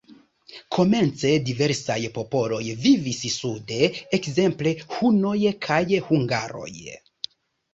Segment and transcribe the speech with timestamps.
[0.75, 6.67] Komence diversaj popoloj vivis sude, ekzemple hunoj kaj hungaroj.